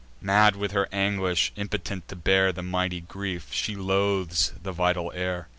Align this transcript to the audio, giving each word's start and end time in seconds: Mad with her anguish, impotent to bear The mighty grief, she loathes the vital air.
Mad 0.19 0.55
with 0.55 0.71
her 0.71 0.87
anguish, 0.91 1.53
impotent 1.55 2.07
to 2.07 2.15
bear 2.15 2.51
The 2.51 2.63
mighty 2.63 3.01
grief, 3.01 3.49
she 3.53 3.75
loathes 3.75 4.51
the 4.59 4.71
vital 4.71 5.11
air. 5.13 5.47